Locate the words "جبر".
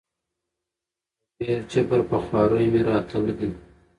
1.71-1.99